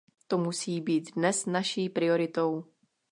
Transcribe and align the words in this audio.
To 0.27 0.37
musí 0.37 0.81
být 0.81 1.15
dnes 1.15 1.45
naší 1.45 1.89
prioritou. 1.89 2.63